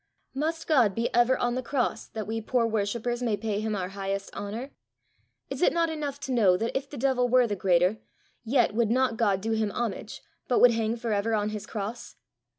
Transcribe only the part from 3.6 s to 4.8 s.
him our highest honour?